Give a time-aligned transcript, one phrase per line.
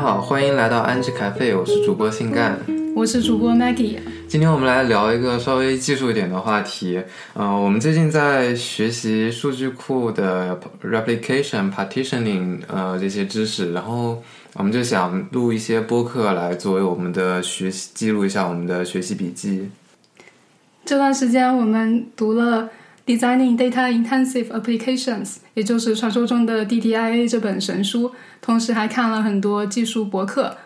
[0.00, 2.58] 好，欢迎来到安之咖啡，我是主播性干，
[2.96, 3.98] 我是主播 Maggie。
[4.26, 7.02] 今天我们来聊一个稍微技术一点的话题。
[7.34, 14.22] 呃，我们最近在学习数据库的 replication、partitioning，呃，这些知识，然后
[14.54, 19.70] 我们就想录一些播客来作为我们的学习记录一下我们的学习笔记。
[20.86, 22.70] 这段时间我们读了。
[23.10, 30.56] Designing Data-Intensive Applications，也就是传说中的 DDIA 这本神书，同时还看了很多技术博客。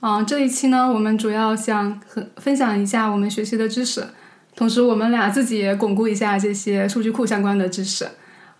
[0.00, 4.04] 嗯，这一期呢，我们主要想和分享一下我们学习的知识，
[4.54, 8.06] 同时我们俩自己也巩固一下这些数据库相关的知识。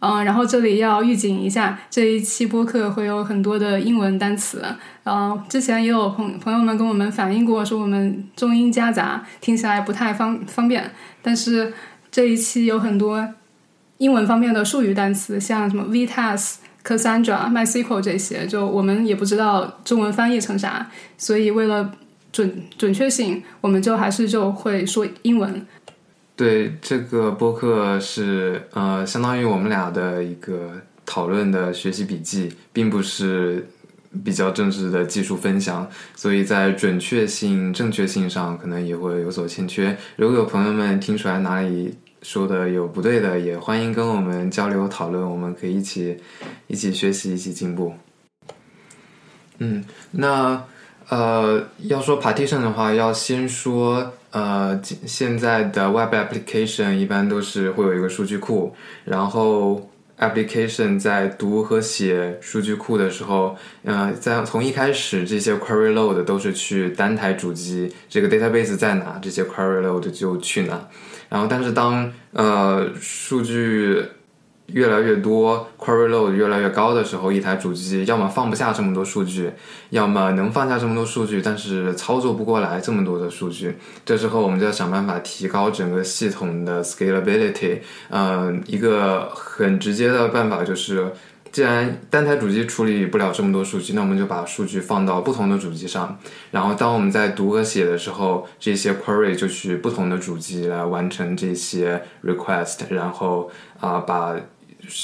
[0.00, 4.64] 嗯，然后这里要预警一下，这一期播客会有很多的英文单词。
[5.04, 11.74] 嗯，之前也有朋朋友们跟我们反映过，说我们中英夹杂，听起来不太方方便，但是。
[12.14, 13.28] 这一期有很多
[13.98, 21.90] 英文方面的术语单词，像什么 Vitas、Cassandra、MySQL 这些，就我们也不知道中文翻译成啥，所以为了
[22.30, 25.66] 准准确性，我们就还是就会说英文。
[26.36, 33.68] 对，这个播客是呃，相当于我们俩的一个讨论的学习笔记，并不是
[34.24, 39.96] 比较正式的技术分享，所以在准确性、正确性上可能也会有所欠缺。
[40.14, 41.92] 如果有朋友们听出来哪里，
[42.24, 46.18] 说的有不对的，也欢迎跟我们交流讨论，我们可以一起
[46.66, 47.92] 一起学习，一起进步。
[49.58, 50.64] 嗯，那
[51.10, 59.90] 呃，要说 partition 的话，要先说呃，现在的 web application 一般都是会有一个数据库，然后
[60.28, 70.88] application 在读和写数据库的时候，呃，在从一开始这些 query load 都是去单台主机，这个 database 在哪，这些 query load 就去哪。
[71.28, 74.02] 然后，但是当呃数据
[74.66, 79.52] 越来越多，query load 越来越高的时候，一台主机要么放不下这么多数据，
[79.90, 83.76] 要么能放下这么多数据，但是操作不过来这么多的数据。
[84.04, 87.80] 这时候，我们就要想办法提高整个系统的 scalability。
[88.08, 91.12] 嗯，一个很直接的办法就是。
[91.52, 96.18] 既然单台主机处理不了这么多数据，那我们就把数据放到不同的主机上，
[96.50, 103.48] 然后当我们在读和写的时候，这些 query 就去不同的主机来完成这些 request，然后
[103.78, 104.34] 啊把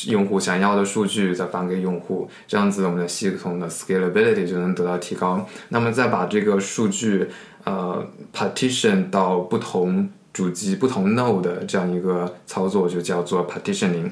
[0.08, 5.46] 用户想要的数据再返给用户，这样子我们的系统的 scalability 就能得到提高。
[5.68, 7.28] 那么再把这个数据
[7.64, 14.10] 呃 partition 到不同主机、不同 node 的这样一个操作，就叫做 partitioning。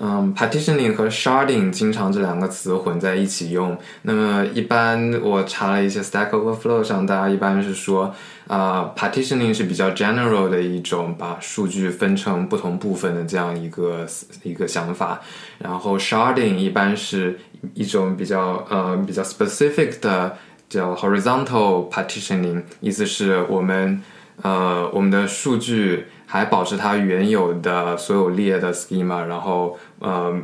[0.00, 3.76] 嗯，partitioning 和 sharding 经常这两个词混在一起用。
[4.02, 8.14] 那么一般我查了一些 Stack Overflow 上，大家一般是说，
[8.46, 14.06] 啊，partitioning 是比较 general 的一种把数据分成不同部分的这样一个
[14.44, 15.20] 一个想法。
[15.58, 17.40] 然后 sharding 一般是
[17.74, 20.36] 一种比较呃比较 specific 的
[20.68, 24.00] 叫 horizontal partitioning，意思是我们
[24.42, 26.06] 呃我们的数据。
[26.30, 30.38] 还保持它原有的所有列的 schema，然后呃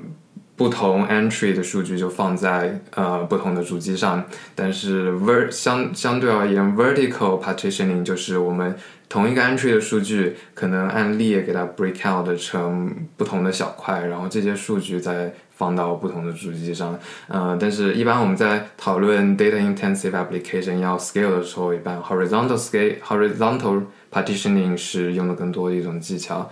[0.57, 4.25] 不同 entry 的数据就放在呃不同的主机上。
[4.55, 8.75] 但是 ver 相相对而言，vertical partitioning 就是我们
[9.09, 16.99] 同一个 entry 的数据可能按列给它 break out 成不同的小块，然后这些数据再放到不同的主机上。
[17.29, 23.83] 呃，但是一般我们在讨论 data intensive application 要 scale 的时候，一般 horizontal scale horizontal
[24.15, 26.49] Partitioning 是用的更多的一种技巧，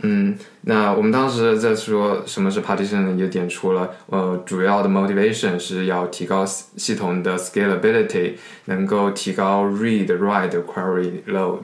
[0.00, 8.32] 嗯，那我们当时在说什么是 partitioning，也点出了，呃，主要的 motivation 是要提高系统的 scalability，
[8.64, 11.60] 能够提高 read write query load。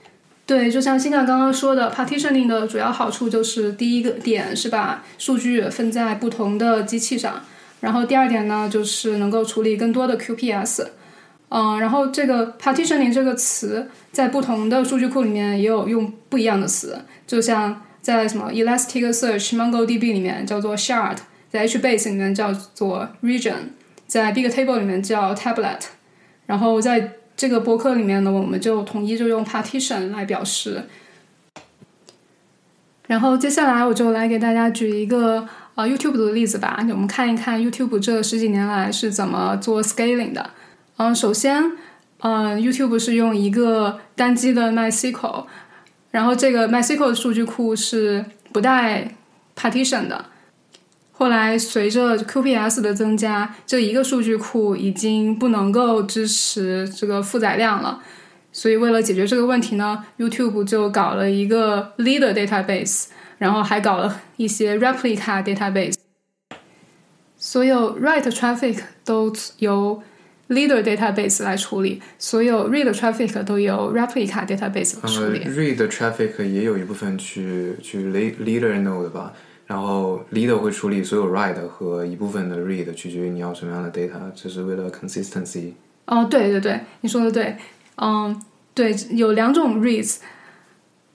[0.46, 7.40] 对，就像新亮刚刚说的，partitioning 的主要好处就是第一个点是把数据分在不同的机器上，
[7.80, 10.86] 然后第二点呢就是能够处理更多的 QPS。
[11.52, 21.16] 嗯，然后这个 partitioning 这个词在不同的数据库里面也有用不一样的词，就像在什么 Elasticsearch、MongoDB 里面叫做 shard，
[21.50, 23.70] 在 HBase 里面叫做 region，
[24.06, 25.80] 在 Bigtable 里面叫 tablet，
[26.46, 30.84] 然后在这个博客里面呢，我们就统一就用 partition 来表示。
[33.08, 40.50] 然后接下来我就来给大家举一个呃 YouTube 的例子吧，我们看一看 YouTube 这十几年来是怎么做 scaling 的。
[41.00, 41.64] 嗯，首先，
[42.18, 45.46] 嗯，YouTube 是用一个单机的 MySQL，
[46.10, 49.14] 然后这个 MySQL 的数据库是不带
[49.56, 50.26] partition 的。
[51.10, 58.02] 后来随着 QPS 的增加，这一个数据库已经不能够支持这个负载量了。
[58.52, 63.06] 所以为了解决这个问题呢，YouTube 就搞了一个 Leader Database，
[63.38, 65.94] 然后还搞了一些 Replica Database，
[67.38, 70.02] 所有 Write Traffic 都由
[70.50, 75.44] leader database 来处理，所有 read traffic 都由 replica database 来处呃理。
[75.46, 79.32] ，read traffic 也有一部分去去 le- leader node 吧，
[79.66, 85.72] 然后 leader 会处理所有 write 和一部分的 read，取决于你要什么样的 data，这是为了 consistency。
[86.06, 87.56] 哦，对对对，你说的对，
[87.96, 88.42] 嗯，
[88.74, 90.16] 对，有两种 reads，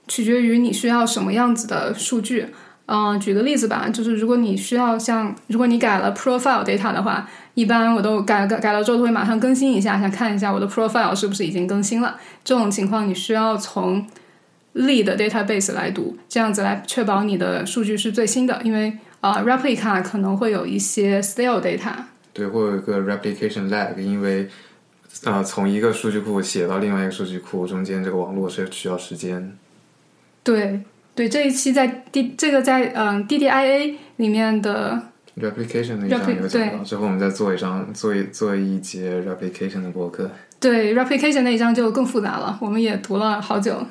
[0.08, 2.48] 取决于你需要什么样子的数据。
[2.88, 12.18] 嗯，举个例子吧，就是如果你需要像，如果你改了 profile data 的话，一般我都改改改了之后都会马上更新一下，想看一下我的 profile 是不是已经更新了。
[12.44, 14.06] 这种情况你需要从
[14.76, 21.94] lead database 来读，这样子来确保你的数据是最新的，因为啊、replica 可能会有一些 stale data。
[22.34, 24.48] 对，会有一个 replication lag，因为
[25.24, 29.58] 呃从一个数据库写到另外一个数据库中间这个网络是需要时间。
[30.44, 30.82] 对
[31.16, 35.02] 对，这一期在 D 这个在嗯 DDIA 里面的
[35.40, 40.30] replication 的一章有讲到，之后我们再做一张做一做一节 replication 的博客。
[40.60, 43.88] 对 replication 那一章就更复杂了，我们也读了好久。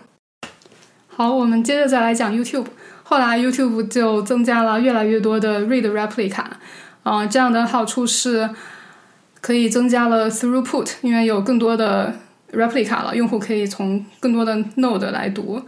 [1.08, 2.66] 好，我们接着再来讲 YouTube。
[3.04, 6.44] 后来 YouTube 就增加了越来越多的 read replica，
[7.04, 8.50] 啊、这样的好处是
[9.40, 12.14] 可以增加了 throughput，因为有更多的
[12.52, 15.62] replica 了，用户可以从更多的 node 来读。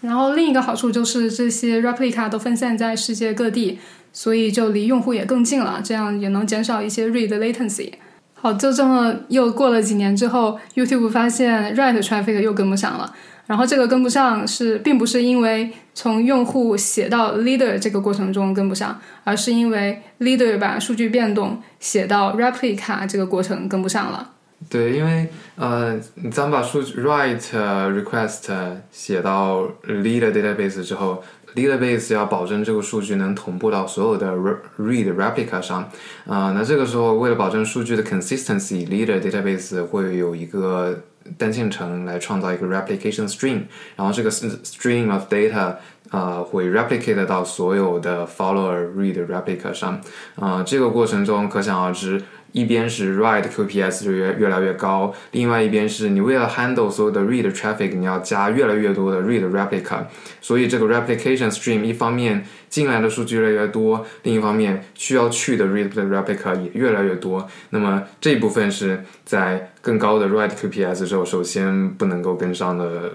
[0.00, 3.78] 然后另一个好处就是这些 replica 都分散在世界各地，
[4.12, 7.92] 所以就离用户也更近了，这样也能减少一些 read latency。
[8.34, 13.12] 好，就这么又过了几年之后，YouTube 发现 write traffic 又跟不上了。
[13.48, 24.32] 然后这个跟不上是并不是因为从用户写到 leader 这个过程中跟不上，而是因为 leader 把数据变动写到 replica 这个过程跟不上了。
[24.68, 25.98] 对，因为呃，
[26.32, 28.50] 咱们把数据 write request
[28.90, 31.22] 写到 leader database 之后
[31.54, 34.32] ，leader base 要保证这个数据能同步到所有的
[34.76, 35.88] read replica 上，
[36.26, 41.02] 啊、那这个时候为了保证数据的 consistency，leader database 会有一个
[41.38, 43.62] 单线程来创造一个 replication string，
[43.96, 45.76] 然后这个 string of data
[46.10, 50.00] 啊、会 replicate 到所有的 follower read replica 上，
[50.36, 52.22] 啊、这个过程中可想而知。
[52.52, 60.04] 一边是 write QPS 就越越来越高，另外一边是你为了 handle 所有的 read traffic，你要加越来越多的 read replica，
[60.40, 67.46] 所以这个 replication stream 一方面进来的数据越来越多，另一方面需要去的 read replica 也越来越多。
[67.70, 73.12] 那么这一部分是在更高的 write QPS 之后，首先不能够跟上的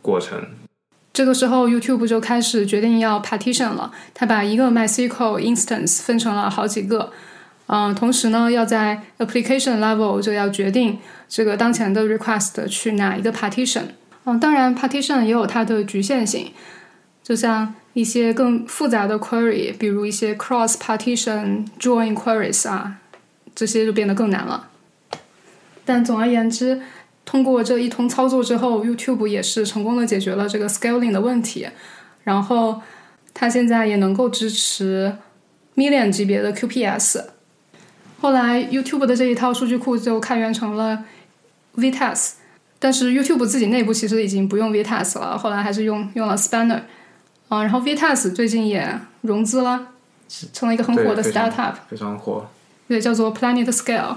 [0.00, 0.40] 过程。
[1.12, 3.92] 这个时候，YouTube 就开始决定要 partition 了。
[4.14, 7.12] 它把一个 MySQL instance 分成了好几个，
[7.74, 13.84] 嗯、同时呢，要在 application level 就要决定这个当前的 request 去哪一个 partition。
[14.24, 16.52] 嗯，当然 partition 也有它的局限性，
[17.22, 22.98] 就像一些更复杂的 query，比如一些 cross partition join queries 啊，
[23.54, 24.68] 这些就变得更难了。
[25.86, 26.82] 但总而言之，
[27.24, 31.66] 通过这一通操作之后，YouTube 也是成功的解决了这个 scaling 的问题，
[32.24, 32.82] 然后
[33.32, 35.16] 它现在也能够支持
[35.74, 37.24] million 级别的 QPS。
[38.22, 41.02] 后来 YouTube 的这一套数据库就开源成了
[41.74, 42.34] VTES，
[42.78, 46.82] 但是 YouTube 自己内部其实已经不用 VTES 了，后来还是用用了 Spanner。
[47.48, 49.88] 啊、然后 VTES 最近也融资了，
[50.52, 52.48] 成了一个很火的对非常 startup，非常火。
[52.86, 54.14] 对，叫做 Planet Scale。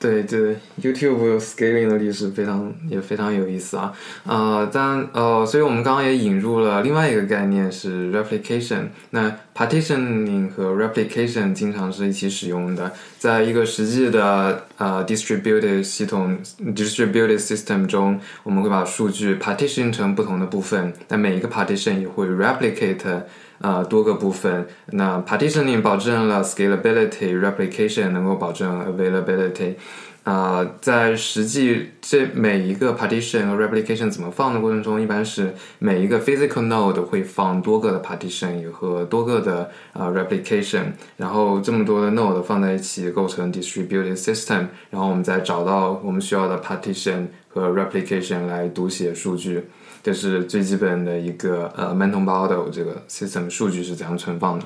[0.00, 3.92] 对对，YouTube scaling 的历史非常也非常有意思啊，
[4.24, 8.86] 呃，但呃，所以我们刚刚也引入了另外一个概念是 replication。
[9.10, 16.38] 那 partitioning 和 replication 经常是一起使用的，在一个实际的呃 distributed 系统
[16.74, 23.20] distributed system 中，我们会把数据 partition 成不同的部分，但每一个 partition 也会 replicate
[23.60, 24.66] 呃多个部分。
[24.92, 29.74] 那 partitioning 保证了 scalability，replication 能够保证 availability。
[30.22, 47.26] 啊、在实际这每一个 partition 和 replication 怎么放的过程中，一般是每一个 physical node 会放多个的 partition 和多个的呃 replication，然后这么多的 node 放在一起构成 distributed system，然后我们再找到我们需要的 partition
[47.48, 49.64] 和 replication 来读写数据。
[50.02, 54.64] 这是最基本的一个呃 mental model，这个 system 数据是怎样存放的。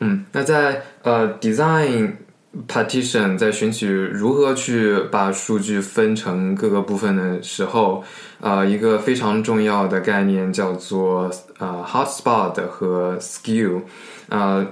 [0.00, 2.12] 嗯，那在呃 design
[2.66, 8.02] partition 在选取如何去把数据分成各个部分的时候，
[8.40, 13.82] 呃，一个非常重要的概念叫做呃 hotspot 和 skew，
[14.28, 14.66] 呃。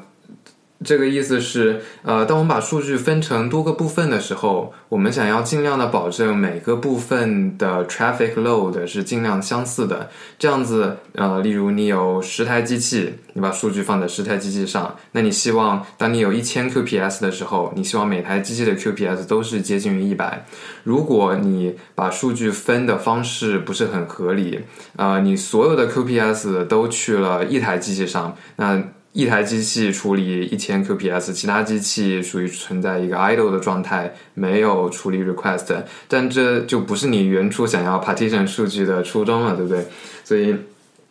[0.85, 10.11] 这个意思是，呃，当我们把数据分成多个部分的时候，我们想要尽量的保证每个部分的 traffic load 是尽量相似的。
[10.39, 20.47] 这样子，呃，例如你有十台机器，你把数据放在十台机器上，那你希望当你有一千 QPS 的时候，你希望每台机器的 QPS 都是接近于一百。
[20.85, 24.61] 如果你把数据分的方式不是很合理，
[24.97, 28.83] 呃，你所有的 QPS 都去了一台机器上，那。
[29.13, 39.87] 一台机器处理一千 QPS，其他机器属于存在一个 idle 的状态，没有处理 request，但这就不是你原初想要 partition 数据的初衷了，对不对？
[40.25, 40.57] 所以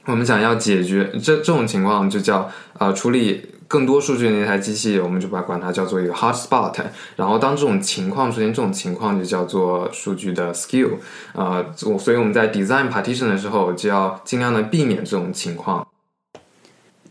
[0.05, 6.74] 我们想要解决这这种情况，就叫呃处理更多数据的那台机器，我们就把管它叫做一个 hotspot。
[7.15, 10.89] 然后当这种情况出现，这种情况就叫做数据的 skew。
[11.34, 15.88] 呃，所以我们在 design partition 的时候，就要尽量的避免这种情况。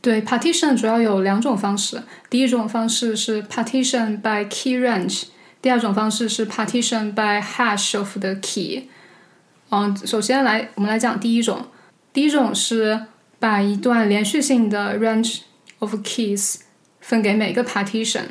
[0.03, 2.03] 对，partition 主要有两种方式。
[2.31, 5.25] 第一种方式是 partition by key range，
[5.61, 8.89] 第二种方式是 partition by hash of the key。
[9.71, 11.67] 嗯，首先来我们来讲第一种。
[12.13, 13.07] 第一种是
[13.39, 15.41] 把一段连续性的 range
[15.79, 16.57] of keys
[17.01, 18.23] 分给每个 partition。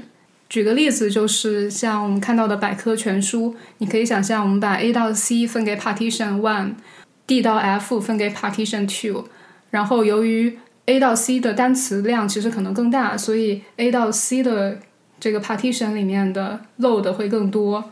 [0.50, 9.26] 举个例子，就是像我们看到的百科全书，你可以想象我们把 A 到 C 分给 partition one，D 到 F 分给 partition two，
[9.70, 10.58] 然后由于
[10.90, 14.80] A 到 C 的单词量其实可能更大，所以 A 到 C 的
[15.20, 17.92] 这个 partition 里面的 load 会更多，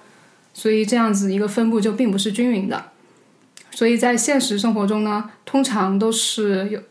[0.52, 2.86] 所以这样子一个分布就并不是均匀的。
[3.70, 6.82] 所以在现实生活中呢，通常都是有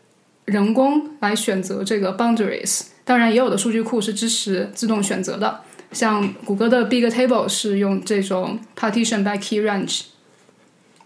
[0.45, 5.59] 人工来选择这个 boundaries，当然也有的数据库是支持自动选择的，
[5.91, 10.03] 像谷歌的 Big Table 是用这种 partition by key range。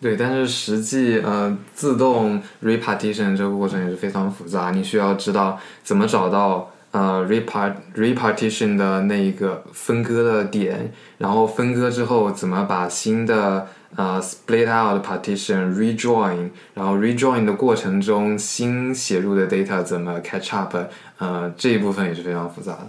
[0.02, 20.52] 对，但是实际呃，自动 repartition 这个过程也是非常复杂，你需要知道怎么找到呃 repart repartition 的那一个分割的点，然后分割之后怎么把新的呃 split out partition rejoin，然后 rejoin 的过程中新写入的 data 怎么 catch
[20.56, 20.76] up，
[21.20, 22.88] 呃，这一部分也是非常复杂的。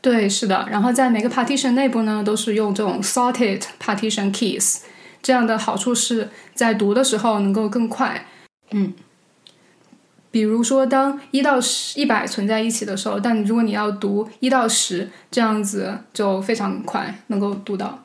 [0.00, 4.78] 对，是的，然后在每个 partition 内部呢，都是用这种 sorted partition keys。
[5.26, 8.28] 这样的好处是在读的时候能够更快，
[8.70, 8.94] 嗯，
[10.30, 18.04] 比如说当一到十一百存在一起的时候，但如果你要读一到十，这样子就非常快能够读到。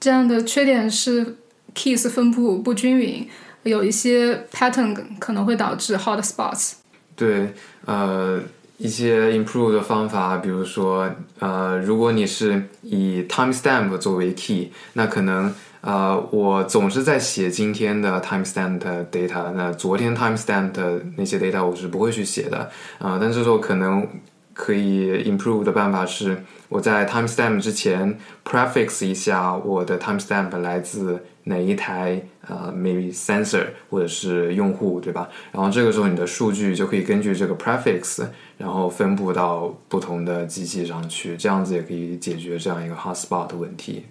[0.00, 1.36] 这样的缺点是
[1.72, 3.28] keys 分布不均匀，
[3.62, 6.72] 有一些 pattern 可能会导致 hot spots。
[7.14, 8.42] 对，呃，
[8.78, 15.54] 一些 improve 的方法，比如说，呃，如果你是以 timestamp 作为 key，那可能。
[15.86, 23.18] 呃，我总是在写今天的 timestamp data，那昨天 timestamp 的那些 data 我是不会去写的啊。
[23.20, 24.04] 但这时候可能
[24.52, 35.28] 可以 improve 的办法是，我在 timestamp 之前 prefix 一下我的 timestamp 来自哪一台呃 maybe sensor 或者是用户，对吧？
[35.52, 38.26] 然后这个时候你的数据就可以根据这个 prefix，
[38.58, 44.06] 然后分布到不同的机器上去，这样子也可以解决这样一个 hotspot 的问题。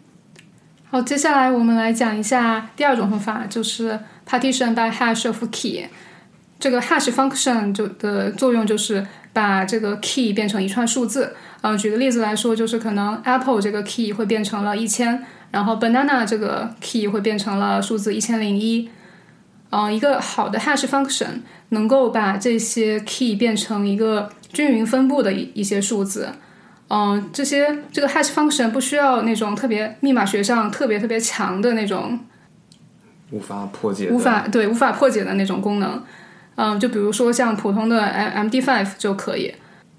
[0.96, 5.86] 好，接下来我们来讲一下第二种方法，就是 partition by hash of key。
[6.58, 11.36] 这个 hash function 就的作用就是把这个 key 变成一串数字。
[11.60, 15.22] 嗯，举个例子来说，就是可能 apple 这个 key 会变成了一千，
[15.52, 18.90] 然后 banana 这个 key 会变成了数字一千零一。
[19.72, 26.30] 嗯，一个好的 hash function 能够把这些 key 变成一个均匀分布的一一些数字。
[26.88, 32.20] 嗯，这些这个 hash function 不需要那种特别密码学上特别特别强的那种
[33.32, 36.04] 无法破解、无法对无法破解的那种功能。
[36.56, 39.56] 嗯，就比如说像普通的 M MD5 就可以。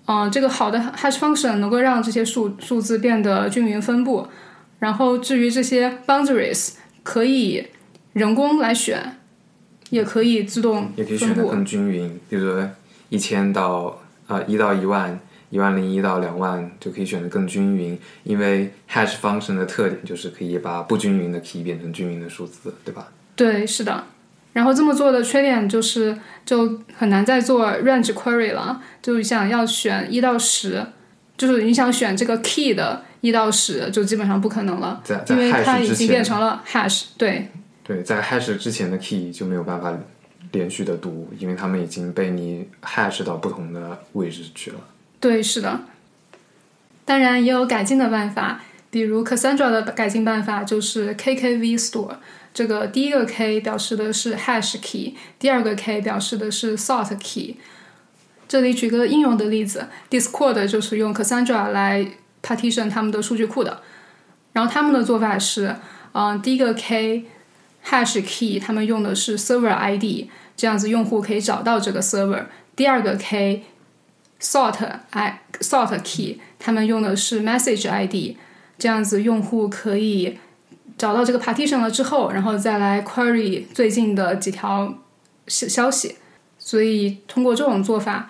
[0.06, 4.28] 嗯，这个好的 hash function 能够让这些数数字变得均匀分布。
[4.78, 7.66] 然后至于这些 boundaries，可以
[8.12, 9.16] 人工来选，
[9.90, 12.70] 也可以自动也可以选的更均匀，比如说
[13.08, 15.18] 一千到啊一到一万。
[15.50, 23.08] 一万零一到两万就可以选的更均匀，因为 hash function 的特点就是可以把不均匀的 key 变成均匀的数字，对吧？
[23.34, 24.04] 对，是的。
[24.52, 30.84] 然后这么做的缺点就是就很难再做 range query 了，就想要选一到十，
[31.36, 37.04] 就是你想选这个 key 的一到十，就基本上不可能了，因为它已经变成了 hash。
[37.18, 37.48] 对。
[37.84, 39.96] 对，在 hash 之前的 key 就没有办法
[40.50, 44.78] 连续的读，因为它们已经被你 hash 到不同的位置去了。
[45.26, 45.80] 对，是的。
[47.04, 52.18] 当然也有改进的办法，比如 Cassandra 的改进办法就是 KKV Store。
[52.54, 57.56] 这个第一个 K 表示的是 Hash Key，第二个 K 表示的是 Sort Key。
[58.46, 62.06] 这里举个应用的例子，Discord 就是用 Cassandra 来
[62.40, 63.82] partition 他们的数据库的。
[64.52, 65.74] 然后他们的做法是，
[66.12, 67.24] 嗯，第一个 k
[67.84, 72.44] hash key 他们用的是 server ID，这样子用户可以找到这个 server。
[72.76, 73.64] 第二个 k
[74.40, 74.76] sort
[75.10, 78.36] i sort key 他们用的是 message ID，
[78.78, 80.38] 这样子用户可以
[80.98, 84.94] 找到这个 partition 了之后，然后再来 query 最近的几条
[85.46, 86.16] 消消息。
[86.58, 88.28] 所以通过这种做法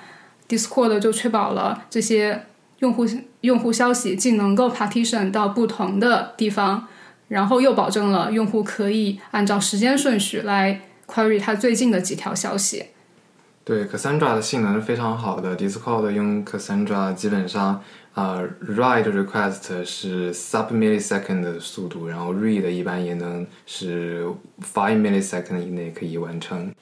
[0.49, 2.45] ，Discord 就确保了这些
[2.81, 3.07] 用户
[3.41, 6.87] 用户消息既能够 partition 到不同的地方，
[7.29, 12.87] 然后又保证了用户可以按照时间顺序来 query 它最近的几条消息。
[13.67, 15.57] 对，Cassandra 的性能是非常好的。
[15.57, 17.83] Discord 用 Cassandra 基本上
[18.15, 24.25] 啊，write request 是 sub millisecond 的速度，然后 read 一般也能是
[24.63, 26.73] five millisecond 以内可以完成。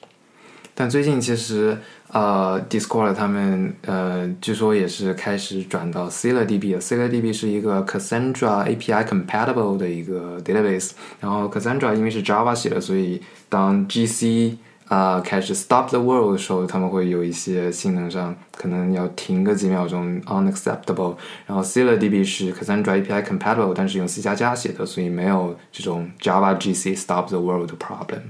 [0.75, 1.75] 但最近其实，
[2.11, 6.79] 呃，Discord 他们呃，据说也是开始转到 c e l a DB 了。
[6.79, 10.91] c e l a DB 是一个 Cassandra API compatible 的一个 database。
[11.19, 21.15] 然后 Cassandra 因为是 Java 写的，所以当 GC 啊开始 stop the world 的时候，他们会有一些性能上可能要停个几秒钟，unacceptable。
[21.47, 27.39] 然后 c e l a DB 是 Cassandra API compatible，但是用 C 加加写的，所以没有这种 Java GC stop the
[27.39, 28.21] world 的 problem。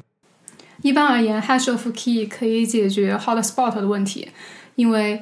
[0.81, 4.29] 一般而言，hash of key 可以解决 hotspot 的问题，
[4.75, 5.21] 因为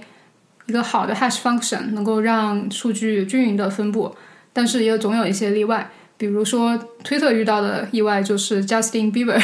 [0.68, 4.16] 一个好的 hash function 能够让数据均匀的分布，
[4.52, 5.90] 但是也总有一些例外。
[6.16, 9.42] 比如说，推特遇到的意外就是 Justin Bieber，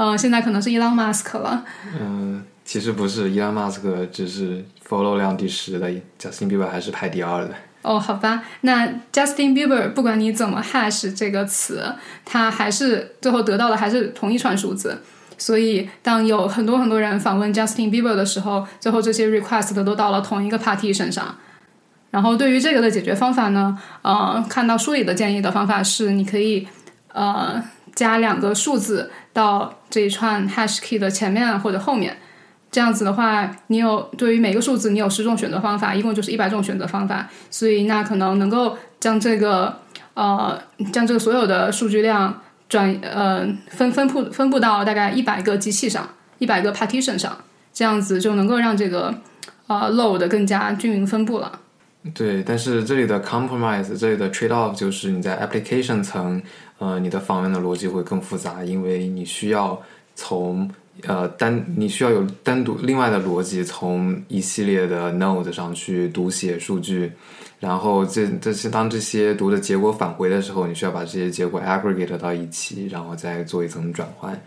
[0.00, 1.62] 呃，现在可能是 Elon Musk 了。
[2.00, 7.50] 嗯，其实不是，Elon Musk 只是 follow 量第十的，Justin Bieber 还是排第二的。
[7.82, 11.84] 哦，好吧，那 Justin Bieber 不管你怎么 hash 这个词，
[12.24, 15.02] 他还是最后得到的还是同一串数字。
[15.36, 21.36] 所以，当有很多很多人访问 Justin Bieber 的时候，最后这些 request 都到了同一个 party 身上。
[22.10, 26.66] 然后，对于这个的解决方法呢，呃，看到书里的建议的方法是，你可以
[27.12, 27.62] 呃
[27.94, 32.16] 加两个数字到这一串 hash key 的前面或者后面。
[32.70, 37.28] 这样子的话，你有对于每个数字你有十种选择方法，一共就是一百种选择方法。
[37.50, 39.80] 所以，那可能能够将这个
[40.14, 40.58] 呃
[40.92, 42.40] 将这个所有的数据量。
[42.70, 47.36] 转呃分分布分布到大概一百个机器上，一百个 partition 上，
[47.72, 49.12] 这样子就能够让这个
[49.66, 51.58] 呃 load 更加均匀分布了。
[52.14, 56.40] 对，但是这里的 compromise，这里的 trade off 就是你在 application 层，
[56.80, 59.80] 呃，你的访问的逻辑会更复杂，因为你需要
[60.14, 60.68] 从
[61.02, 67.12] 呃单你需要有单独另外的逻辑，从一系列的 node 上去读写数据。
[67.58, 74.40] 然后这这些当这些读的结果返回的时候，你需要把这些结果 aggregate 到一起，然后再做一层转换。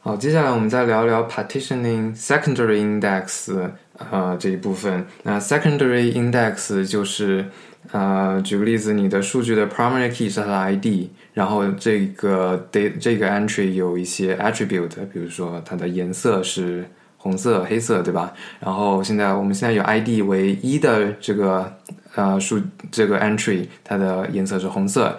[0.00, 3.70] 好，接下来我们再聊聊 partitioning secondary index
[4.10, 5.06] 呃这一部分。
[5.22, 7.46] 那 secondary index 就是
[7.92, 16.84] 呃举个例子，你的数据的 primary key 是它的 ID，然后这个这这个 entry 有一些 attribute，比如说它的颜色是。
[17.20, 18.32] 红色、黑色，对吧？
[18.60, 21.76] 然后现在我们现在有 ID 为一的这个
[22.14, 22.60] 呃数
[22.92, 25.18] 这个 entry，它的颜色是红色。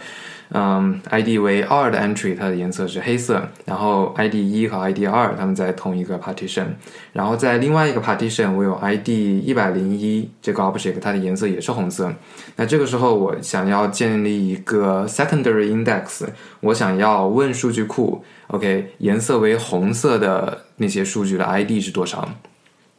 [0.52, 3.48] 嗯，ID 为二的 entry，它的颜色是黑色。
[3.66, 6.66] 然后 ID 一和 ID 二，它们在同一个 partition。
[7.14, 12.12] 然后在另外一个 partition，我有 ID 一百零一这个 object，它的颜色也是红色。
[12.56, 16.26] 那这个时候我想要建立一个 secondary index，
[16.62, 22.28] 我想要问数据库，OK，颜色为红色的那些数据的 ID 是多少？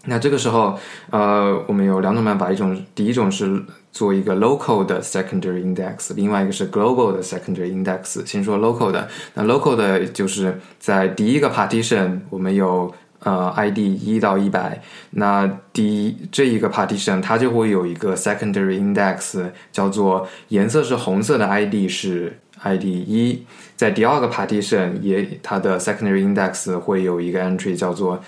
[0.06, 0.78] 那这个时候，
[1.10, 8.24] 呃，我们有两种办法，一种第一种是做一个 local 的 secondary index，另外一个是 global 的 secondary index。
[8.24, 23.44] 先说 local 的，那 local 的就是在第一个 partition，我们有呃 ID 一到一百，那第一这一个 partition 它就会有一个 secondary index，叫做颜色是红色的 ID 是 ID 一，
[23.76, 28.18] 在第二个 partition 也它的 secondary index 会有一个 entry 叫做。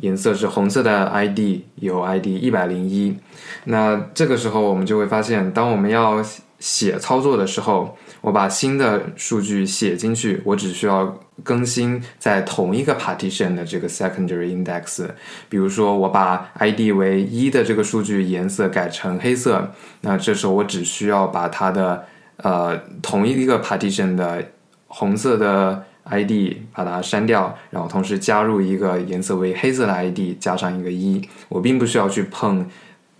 [0.00, 3.16] 颜色是红色的 ID 有 ID 一百零一，
[3.64, 6.24] 那这个时候我们就会发现，当我们要
[6.58, 15.06] 写操作的时候，我把新的数据写进去，我只需要更新在同一个 partition 的这个 secondary index。
[15.48, 19.72] 比如说，我把 ID 为一的这个数据颜色改成黑色，
[20.02, 22.04] 那这时候我只需要把它的
[22.36, 24.46] 呃同一个 partition 的
[24.86, 25.84] 红色的。
[26.04, 32.66] ID 把它删掉，然后同时加入一个颜色为黑色的 ID，加上一个一，我并不需要去碰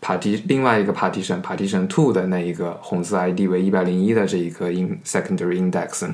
[0.01, 6.11] Part 另外一个 Partition Partition Two 的那一个红色 ID 为一百零一的这一个 In Secondary Index。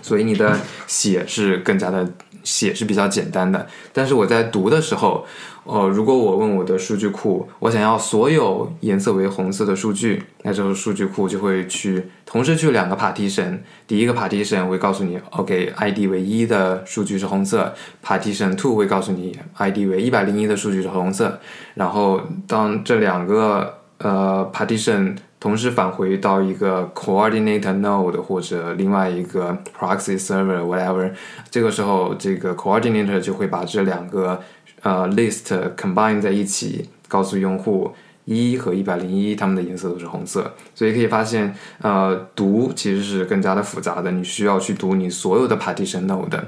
[0.00, 3.66] 所以你的写是更加的写是比较简单的。
[3.92, 5.26] 但是我在读的时候，
[5.64, 13.58] 呃，如果我问我的数据库，我想要所有颜色为红色的数据，那这个数据库就会去同时去两个 partition。
[13.86, 21.38] 第一个 partition 会告诉你，OK，ID 为一的数据是红色；partition two 会告诉你，ID 为一百零一的数据是红色。
[21.74, 31.12] 然后当这两个呃 partition 同时返回到一个 coordinator node 或者另外一个 proxy server whatever，
[31.50, 34.40] 这个时候这个 coordinator 就会把这两个
[34.82, 37.92] 呃，list combine 在一起，告诉用户
[38.24, 40.52] 一和一百零一，它们的颜色都是红色。
[40.74, 44.10] 所以可以发现，呃，读其实是更加的复杂的。
[44.10, 46.40] 你需要去读你所有的 partition node。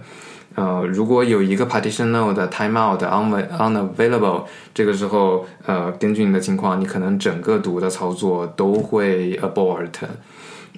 [0.55, 9.91] 呃，如果有一个 partition node timeout unavailable，这个时候，呃，根据你的情况，你可能整个读的操作都会 abort。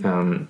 [0.03, 0.47] 嗯，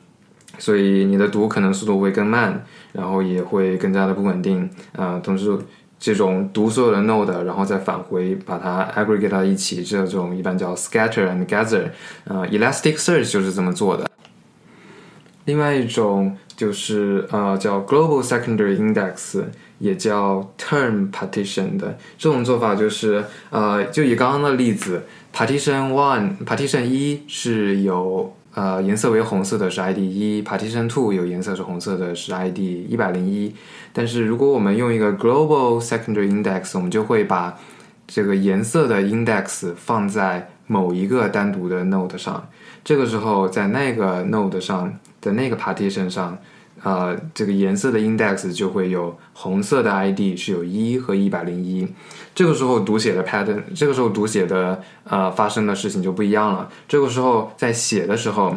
[0.58, 4.68] 所以你的读可能速度会更慢，然后也会更加的不稳定。
[4.92, 5.58] 呃，同时。
[6.04, 11.85] 这种读所有的 node，然后再返回，把它 aggregate 到一起，这种一般叫 scatter and gather。
[12.24, 14.11] 呃，Elasticsearch 就是这么做的。
[15.44, 19.42] 另外一种就是呃叫 global secondary index，
[19.81, 25.03] 也叫 term partition 的这种做法就是呃就以刚刚的例子
[25.35, 28.33] ，partition one，partition 一是有。
[28.55, 33.55] 呃，颜色为红色的是 ID 一，Partition Two 有颜色是红色的是 ID 一百零一。
[33.94, 37.59] 但是如果我们用一个 Global Secondary Index，我们就会把
[38.07, 42.46] 这个颜色的 index 放在某一个单独的 node 上。
[42.85, 46.37] 这个时候，在那个 node 上的那个 partition 上。
[46.83, 51.87] 呃，这个颜色的 index 就会有红色的 ID 是有一和一百零一，
[52.35, 56.68] 这个时候读写的 pattern，这个时候读写的呃发生的事情就不一样了。
[56.88, 58.57] 这个时候在写的时候，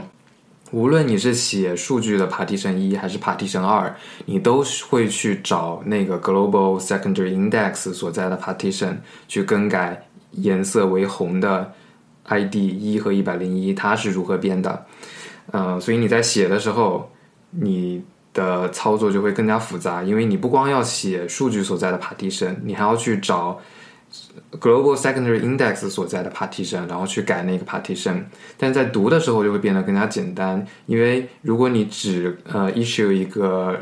[0.72, 8.96] 无论你是写数据的 partition 一还是 partition 二，你都会去找那个 global secondary index 所在的 partition
[9.28, 11.72] 去更改颜色为红的
[12.24, 14.86] ID 一和一百零一，它是如何变的？
[15.52, 17.12] 呃，所以你在写的时候，
[17.52, 18.04] 你
[18.36, 23.60] 的操作就会更加复杂，因为你不光要写数据所在的 partition，你还要去找
[24.60, 28.24] global secondary index 所在的 partition，然后去改那个 partition。
[28.58, 33.80] 但在读的时候就会变得更加简单，因为如果你只呃 issue 一个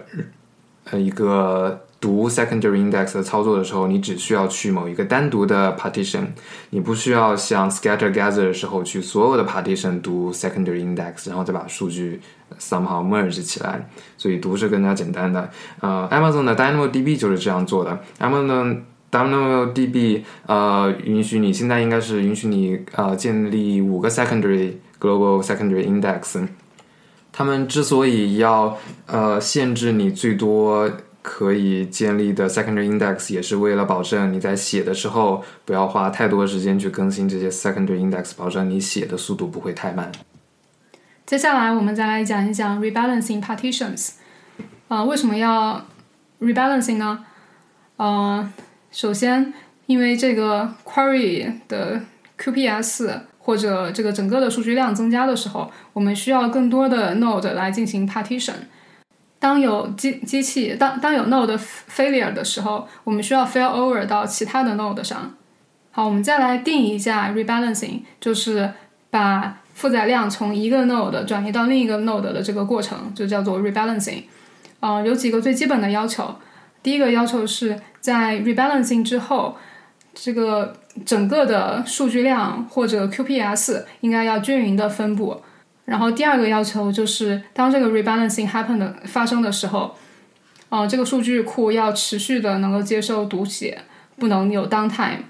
[0.92, 6.26] 呃一个读 secondary index 的操作的时候，你只需要去某一个单独的 partition，
[6.72, 12.20] 你不需要像 scatter gather 的时候去所有的 partition 读 secondary index，然后再把数据。
[12.60, 15.50] somehow merge 起来，所以读是更加简单的。
[15.80, 18.00] 呃，Amazon 的 DynamoDB 就是这样做的。
[18.20, 26.48] Amazon DynamoDB 呃，允许你现在应该是允许你呃建立五个 secondary global secondary index。
[27.32, 30.88] 他们之所以要呃限制你最多
[31.24, 40.12] 可以建立的 secondary index，也是为了保证你在写的时候不要花太多时间去更新这些 secondary index，保证你写的速度不会太慢。
[41.26, 44.10] 接下来我们再来讲一讲 rebalancing partitions。
[44.90, 45.88] 啊，为什么要
[46.42, 47.26] rebalancing 呢？
[47.96, 48.52] 呃，
[48.92, 49.54] 首先，
[49.86, 52.02] 因为这个 query 的
[52.38, 58.54] QPS 或者这个整个的数据量增加的时候，我们需要更多的 node 来进行 partition。
[59.44, 61.60] 当有机机器当当有 node
[61.94, 65.36] failure 的时候，我们需要 fail over 到其他的 node 上。
[65.92, 68.72] 好，我们再来定一下 rebalancing，就是
[69.10, 74.24] 把负载量从一个 node 转移到另一个 node 的这个过程就叫做 rebalancing。
[74.80, 76.34] 啊，有几个最基本的要求。
[76.82, 79.58] 第一个要求是在 rebalancing 之后，
[80.14, 80.74] 这个
[81.06, 85.42] 整个的数据量或者 QPS 应该要均匀的分布。
[85.86, 89.96] 然后第二个要求就是当这个 rebalancing happen 的发生的时候，
[90.70, 93.82] 啊，这个数据库要持续的能够接受读写，
[94.18, 95.24] 不能有 downtime。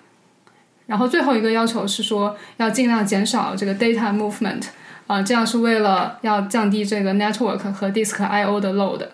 [0.85, 4.61] 然后最后一个要求是说，要尽量减少这个 data movement，
[5.07, 9.07] 啊，这样是为了要降低这个 network 和 disk I/O 的 load。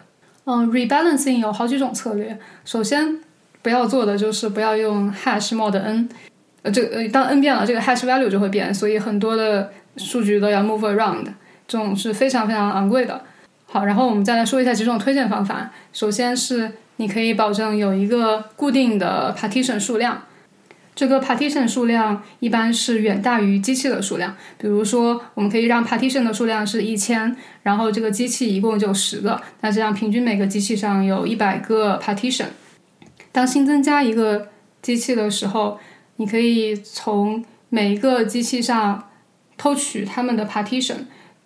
[0.45, 2.37] 嗯，rebalancing 有好几种策略。
[2.65, 3.19] 首先，
[3.61, 6.09] 不要做的就是不要用 hash mod n，
[6.63, 11.25] 呃，这呃，当 n 变了，这个 hash value 就会变，所以很多的数据都要 move around，
[11.67, 13.23] 这种是非常非常昂贵的。
[13.65, 15.71] 好，然后我们再来说一下几种推荐方法。
[15.93, 20.23] 首先是你可以保证有一个固定的 partition 数量。
[20.95, 24.35] 这个 partition 数量一般是远大于机器的数量。
[24.57, 32.47] 比如说，我们可以让 partition 的数量是一千，然后这个机器一共就十个，那这样平均每个机器上有一百个 partition。
[33.31, 34.49] 当新增加一个
[34.81, 35.79] 机器的时候，
[36.17, 39.08] 你可以从每一个机器上
[39.59, 40.95] 偷取他们的 partition，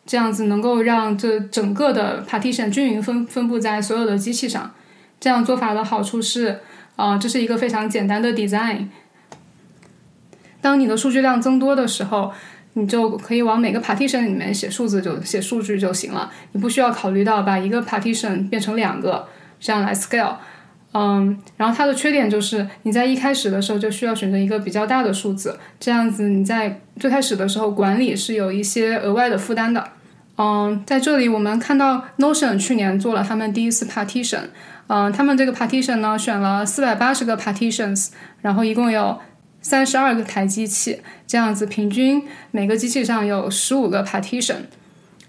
[0.06, 4.74] 这样子能够让这整个的 partition 均匀分分布在所有的机器上。
[5.20, 6.60] 这样做法的好处是，
[6.96, 8.88] 啊，这是一个非常简单的 design。
[10.62, 12.32] 当你的数据量增多的时候，
[12.74, 19.28] 你就可以往每个 partition 里面写数字就写数据就行了，你不需要考虑到把一个 partition 变成两个，
[19.60, 20.36] 这样来 scale。
[20.96, 29.84] 嗯，然后它的缺点就是你在一开始的时候就需要选择一个比较大的数字，这样子你在最开始的时候管理是有一些额外的负担的。
[30.38, 34.42] 嗯，在这里我们看到 Notion 去年做了他们第一次 partition，
[34.86, 38.10] 嗯，他们这个 partition 呢选了四百八十个 partitions，
[38.42, 39.20] 然后一共有
[39.62, 44.58] 三十二个台机器，这样子平均每个机器上有十五个 partition。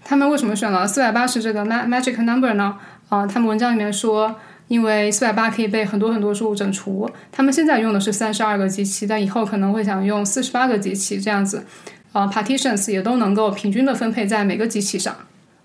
[0.05, 2.77] 他们为什么选了四百八十这个 magic number 呢？
[3.09, 4.37] 啊，他们文章里面说。
[4.69, 11.65] 因为四百八可以被很多很多数整除，他们现在用的是三十二个机器，但以后可能会想用四十八个机器这样子，
[12.13, 15.15] 呃，partitions 也都能够平均的分配在每个机器上。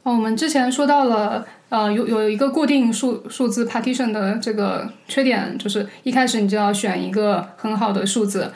[0.04, 8.52] 哦，我们之前说到了，呃，有有一个固定数数字 partition 的这个缺点，就是一开始你就要选一个很好的数字，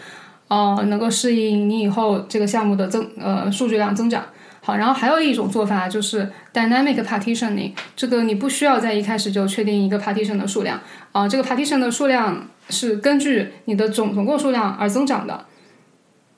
[0.48, 4.24] 呃，能够适应你以后这个项目的增呃数据量增长。
[4.66, 10.80] 好，然后还有一种做法就是 dynamic partitioning，这个你不需要在一开始就确定一个 partition 的数量
[11.12, 15.46] 啊，这个 partition 的数量是根据你的总总共数量而增长的。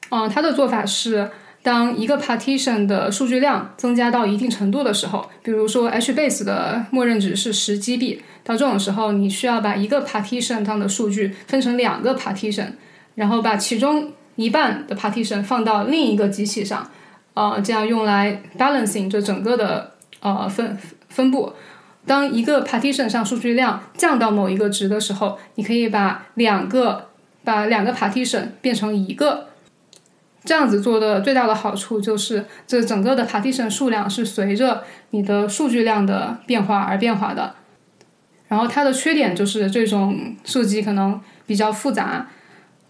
[0.09, 1.29] 嗯，它的做法是，
[1.61, 12.69] 当一个 partition 的数据量增加到一定程度的时候，比如说 HBase 的默认值是十 GB，到这种时候，你需要把一个 partition 上的数据分成两个 partition，
[13.13, 16.89] 然后把其中一半的 partition 放到另一个机器上。
[17.35, 20.75] 呃，这样用来 balancing 这整个的呃分
[21.07, 21.53] 分布。
[22.07, 27.09] 当一个 partition 上数据量降到某一个值的时候，你可以把两个
[27.43, 29.47] 把两个 partition 变成一个。
[30.43, 37.55] 这样子做的最大的好处就是，这整个的 partition 数量是随着你的数据量的变化而变化的。
[38.47, 42.27] 然后它的缺点就是这种设计可能比较复杂。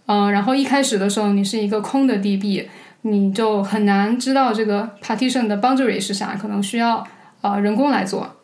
[0.04, 2.66] 嗯，然后一开始的时候你是一个空的 DB。
[3.08, 7.06] 你就很难知道这个 partition 的 boundary 是啥，可能需要
[7.40, 8.34] 呃人工来做。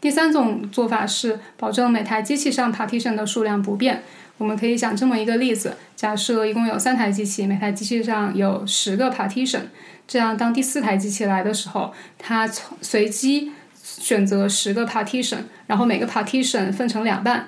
[0.00, 4.02] 第三种做法是保证每台机器上 partition 的数量不变。
[4.38, 9.60] 我们可以想这么一个例子：假设一共有三台机器，每台机器上有十个 partition，
[10.08, 17.46] 这样当第四台机器来的时候，它从随机选择十个 partition，然后每个 partition 分成两半。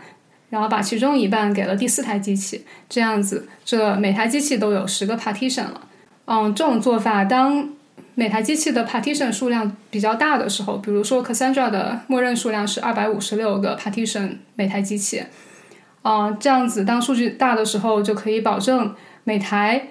[0.50, 5.80] 然后把其中一半给了第四台机器，这样子，这每台机器都有十个 partition 了。
[6.26, 7.68] 嗯，这种做法，当
[8.14, 15.22] 每台机器的 partition 数量比较大的时候，比如说 Cassandra 的默认数量是二百五十六个 partition 每台机器，
[16.02, 19.88] 嗯，这样子，当数据大的时候，就可以保证每台，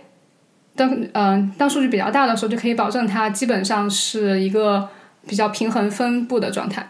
[0.76, 4.90] 当嗯当数据比较大的时候，就可以保证它基本上是一个
[5.28, 6.86] 比较平衡分布的状态。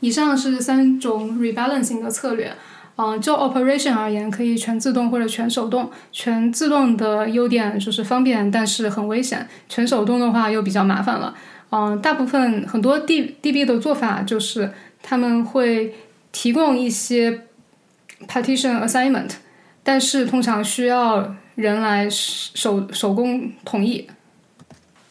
[0.00, 2.52] 以上是三种 rebalancing 的策略，
[2.96, 5.90] 嗯，就 operation 而言，可以全自动或者全手动。
[6.10, 11.34] 全自动的优点就是方便，但是很危险；全手动的话又比较麻烦了。
[11.70, 15.94] 嗯，大部分很多 D DB 的做法就是他们会
[16.32, 17.46] 提供一些
[18.26, 19.30] partition assignment，
[19.82, 24.08] 但是通常需要人来手手工同意。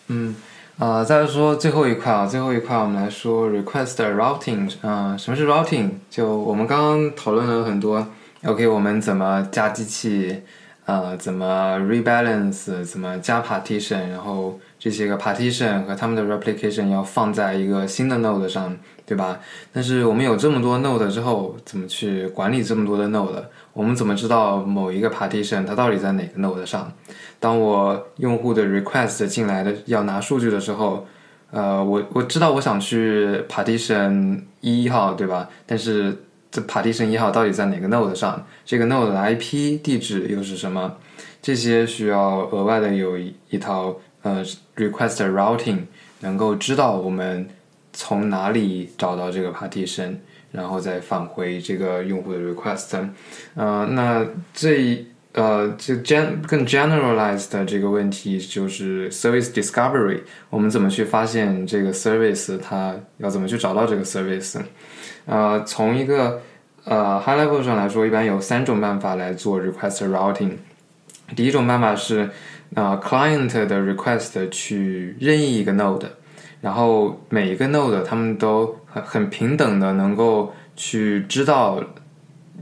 [0.08, 0.36] 嗯。
[0.80, 4.72] 啊，再说最后一块啊，最后一块我们来说 request routing。
[4.82, 5.90] 啊，什么是 routing？
[6.10, 8.08] 就我们刚刚讨论了很多
[8.46, 10.42] ，OK，我们怎么加机器，
[10.90, 18.76] 呃，怎么 rebalance，怎么加 partition，然后这些个 partition 和他们的 replication 要放在一个新的 node 上，
[19.06, 19.40] 对吧？
[19.72, 23.44] 但是我们有这么多 node 之后，怎么去管理这么多的 node？
[23.72, 26.92] 我们怎么知道某一个 partition 它到底在哪个 node 上？
[27.40, 31.06] 当我用户的 request 进来的要拿数据的时候，
[31.52, 35.48] 呃，我我知道我想去 partition 一号，对吧？
[35.68, 36.18] 但是
[36.52, 38.46] 这 partition 一号到底在哪个 node 上？
[38.66, 40.98] 这个 node 的 IP 地址又是什么？
[41.42, 44.44] 这些需要额外的有一套呃
[44.76, 45.80] request routing，
[46.22, 47.48] 能够知道我们
[47.94, 50.16] 从哪里找到这个 partition。
[50.52, 53.08] 然后再返回这个用户的 request，
[53.54, 64.60] 呃，那这呃这 gen 更 generalized 的这个问题就是 service discovery，我们怎么去发现这个 service，它要怎么去找到这个 service？
[65.30, 66.42] 呃，从一个
[66.86, 70.54] 呃 high level 上来说，一般有三种办法来做 request routing。
[71.36, 72.28] 第一种办法是
[72.74, 76.08] 呃 client 的 request 去任意一个 node。
[76.62, 81.80] 然后每一个 node 他们都很很平等的能够去知道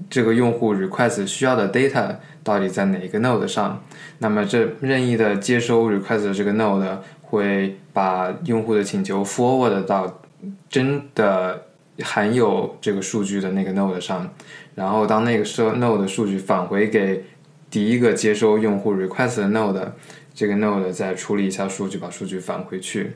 [0.09, 3.81] 这个用户 request 需要的 data 到底在哪一个 node 上。
[4.19, 10.21] 那么这任意的接收 request 的这个 node 会把用户的请求 forward 到
[10.69, 11.66] 真的
[12.03, 14.29] 含有这个数据的那个 node 上，
[14.75, 17.23] 然后当那个设 node 数据返回给
[17.69, 19.87] 第一个接收用户 request 的 node，
[20.33, 23.13] 这个 node 再处理一下数据，把数据返回去。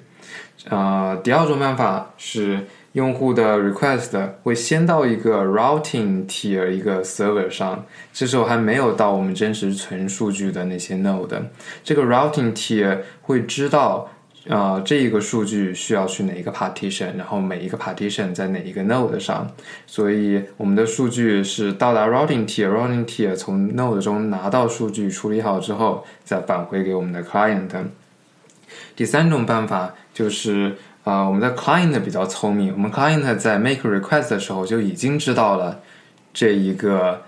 [0.70, 11.42] 呃，第二种办法是用户的 request 会先到一个 routing tier 一个 server 上，这时候还没有到我们真实存数据的那些 node。
[11.84, 14.10] 这个 routing tier 会知道，
[14.48, 19.48] 呃，这一个数据需要去哪一个 partition，然后每一个 partition 在哪一个 node 上。
[19.86, 27.70] 所以我们的数据是到达 routing tier，routing tier 从 node 中拿到数据，处理好之后再返回给我们的 client。
[28.96, 35.80] 第三种办法就是，呃，我们的 client 比较聪明，我们 client 在 make request 的时候就已经知道了
[36.34, 37.22] 这一个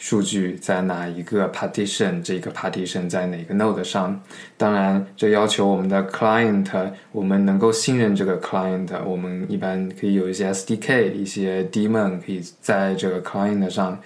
[0.00, 4.18] 数据在哪一个 partition，这个 partition 在哪个 node 上。
[4.56, 14.00] 当然，这要求我们的 client 我们能够信任这个 client，我们一般可以有一些 SDK，一些 daemon 可以在这个 client 上，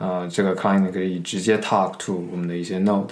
[0.00, 3.06] 呃，这个 client 可以直接 talk to 我们的一些 node，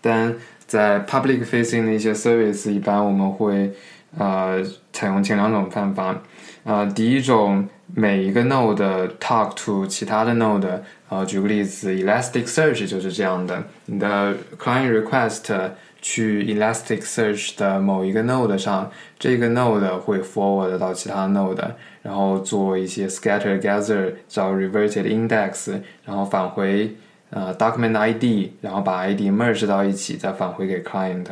[0.00, 0.34] 但
[0.66, 3.70] 在 public facing 的一些 service，一般我们会
[4.16, 6.18] 呃采用前两种方法。
[6.64, 10.80] 呃，第一种，每一个 node talk to 其他的 node。
[11.08, 13.62] 呃，举个例子，Elasticsearch 就是这样的。
[13.86, 15.70] 你的 client request
[16.00, 21.64] 去 Elasticsearch 的某一个 node 上，这个 node 会 forward 到其他 node，
[22.02, 26.94] 然后做一些 scatter gather，找 reverted index，然后返回。
[27.30, 31.26] 呃，document ID，然后把 ID merge 到一起，再返回给 client。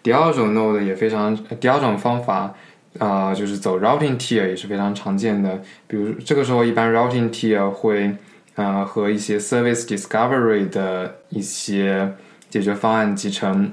[0.00, 2.54] 第二种 node 也非常，第二种方法，
[2.98, 5.60] 啊、就是走 routing tier 也是非常常见的。
[5.86, 8.16] 比如这个时候，一般 routing tier 会，
[8.54, 12.14] 呃，和一些 service discovery 的一些
[12.48, 13.72] 解决方案集成。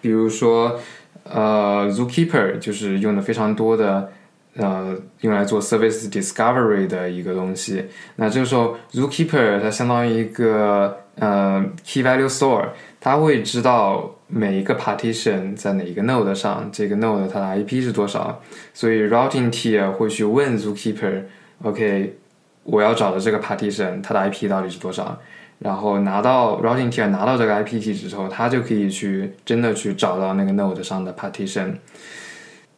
[0.00, 0.80] 比如说，
[1.24, 4.12] 呃，Zookeeper 就是用的非常多的。
[4.56, 7.84] 呃，用来做 service discovery 的一个东西。
[8.16, 12.68] 那这个时候，Zookeeper 它相当于一个呃 key value store，
[13.00, 18.40] 它会知道每一个 partition 在哪一个 node 上，这个 node 它的 IP 是多少。
[18.72, 22.16] 所以 routing tier 会去问 Zookeeper，OK，、
[22.62, 25.18] 我要找的这个 partition 它的 IP 到底是多少？
[25.58, 31.74] 然后拿到 routing tier 拿到这个 IP 地址之后，它就可以去真的去找到那个 node 上的 partition。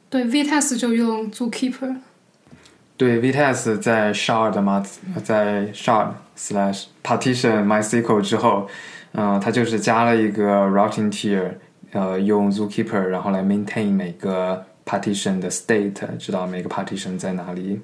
[0.09, 1.97] 对，Vitess 就用 Zookeeper。
[2.97, 4.85] 对，Vitess 在 shard 嘛，
[5.23, 8.69] 在 shard slash partition MySQL 之后，
[9.13, 11.51] 嗯、呃，它就是加了一个 routing tier，
[11.93, 17.81] 呃，用 Zookeeper 然后来 maintain 每个 partition 的 state，知道每个 partition 在哪里。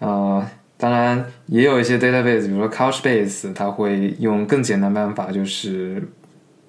[0.00, 0.44] 呃，
[0.76, 6.02] 当然也有一些 database，比如说 Couchbase，它会用更简单办法，就是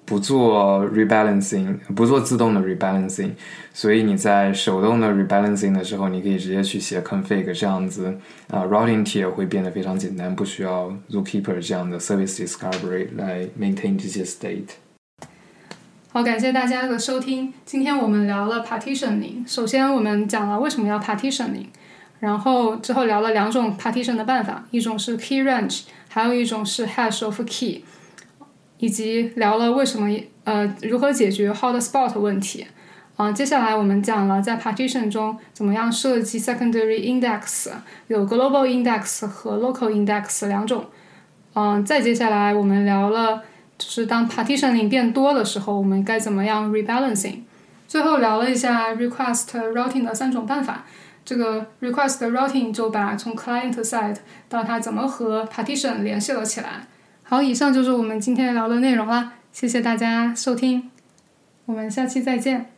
[0.04, 3.30] 不做 rebalancing，不做自动的 rebalancing，
[3.72, 8.06] 所以你在手动的 rebalancing 的时候，你可以直接去写 config 这样子，
[8.48, 14.68] 啊、呃、，routing tier 会变得非常简单，不需要 Zookeeper 这样的 service discovery 来 maintain 这些 state。
[16.12, 17.54] 好，感谢大家的收听。
[17.64, 21.66] 今天我们聊了 partitioning，首先我们讲了为什么要 partitioning，
[22.20, 27.82] 然后之后聊了两种 partition 的办法，一种是 key range，还有一种是 hash of key。
[28.84, 32.66] 以及聊了为什么呃如何解决 hotspot 问题，
[33.16, 37.70] 啊、接下来我们讲了在 partition 中怎么样设计 secondary index，
[38.08, 40.84] 有 global index 和 local index 两种，
[41.54, 43.42] 嗯、再接下来我们聊了
[43.78, 47.38] 就是当 partitioning 变多的时候，我们该怎么样 rebalancing，
[47.88, 50.84] 最后聊了一下 request routing 的三种办法。
[51.24, 56.86] 这个 request routing 就把从 client side 到它怎么和 partition 联系了起来。
[57.26, 60.90] 好，以上就是我们今天聊的内容啦，谢谢大家收听，
[61.64, 62.73] 我们下期再见。